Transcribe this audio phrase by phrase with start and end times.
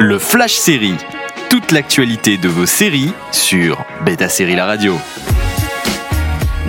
[0.00, 0.96] Le Flash Série.
[1.50, 4.98] Toute l'actualité de vos séries sur Beta Série La Radio.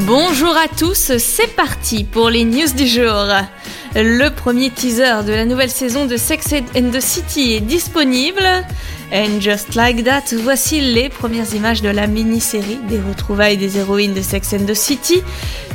[0.01, 3.25] Bonjour à tous, c'est parti pour les news du jour.
[3.96, 8.46] Le premier teaser de la nouvelle saison de Sex and the City est disponible.
[9.13, 14.15] And just like that, voici les premières images de la mini-série des retrouvailles des héroïnes
[14.15, 15.21] de Sex and the City.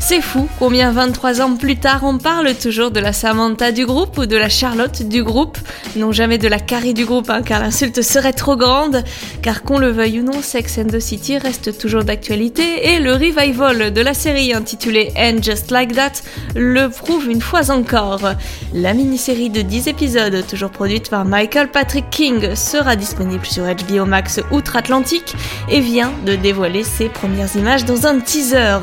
[0.01, 4.19] C'est fou, combien 23 ans plus tard on parle toujours de la Samantha du groupe
[4.19, 5.59] ou de la Charlotte du groupe,
[5.95, 9.05] non jamais de la Carrie du groupe, hein, car l'insulte serait trop grande,
[9.43, 13.13] car qu'on le veuille ou non, Sex and the City reste toujours d'actualité et le
[13.13, 16.13] revival de la série intitulée And Just Like That
[16.57, 18.33] le prouve une fois encore.
[18.75, 23.65] La mini-série de 10 épisodes, toujours produite par Michael Patrick King, sera disponible disponible sur
[23.65, 25.35] HBO Max outre-Atlantique
[25.69, 28.79] et vient de dévoiler ses premières images dans un teaser.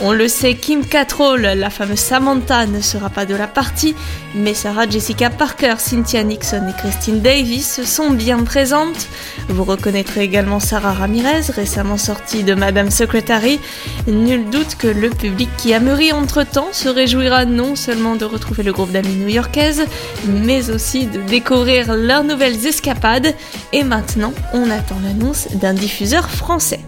[0.00, 3.96] On le sait, Kim Cattrall, la fameuse Samantha, ne sera pas de la partie,
[4.34, 9.08] mais Sarah Jessica Parker, Cynthia Nixon et Christine Davis sont bien présentes.
[9.48, 13.58] Vous reconnaîtrez également Sarah Ramirez, récemment sortie de Madame Secretary.
[14.06, 18.62] Nul doute que le public qui a mûri entre-temps se réjouira non seulement de retrouver
[18.62, 19.84] le groupe d'amis new-yorkaises,
[20.26, 23.34] mais aussi de découvrir leurs nouvelles escapades.
[23.72, 26.80] Et maintenant, on attend l'annonce d'un diffuseur français.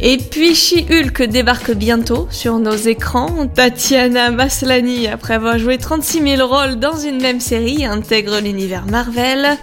[0.00, 3.46] Et puis She-Hulk débarque bientôt sur nos écrans.
[3.46, 9.56] Tatiana Maslany, après avoir joué 36 000 rôles dans une même série, intègre l'univers Marvel.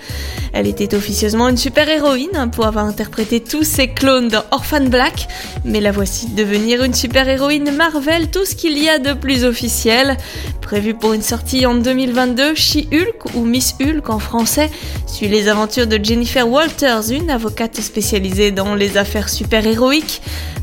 [0.54, 5.28] Elle était officieusement une super-héroïne pour avoir interprété tous ses clones dans Orphan Black,
[5.64, 10.18] mais la voici devenir une super-héroïne Marvel, tout ce qu'il y a de plus officiel.
[10.62, 14.70] Prévu pour une sortie en 2022, She-Hulk ou Miss Hulk en français
[15.08, 20.22] suit les aventures de Jennifer Walters, une avocate spécialisée dans les affaires super-héroïques.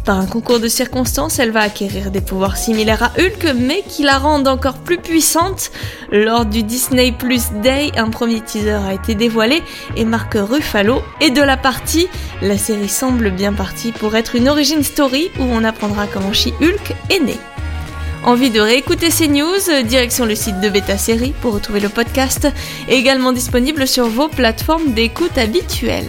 [0.08, 4.04] Par un concours de circonstances, elle va acquérir des pouvoirs similaires à Hulk, mais qui
[4.04, 5.70] la rendent encore plus puissante.
[6.10, 9.62] Lors du Disney Plus Day, un premier teaser a été dévoilé
[9.96, 12.08] et Marc Ruffalo est de la partie.
[12.40, 16.94] La série semble bien partie pour être une origin story où on apprendra comment She-Hulk
[17.10, 17.36] est né.
[18.24, 22.48] Envie de réécouter ces news Direction le site de Beta Série pour retrouver le podcast,
[22.88, 26.08] également disponible sur vos plateformes d'écoute habituelles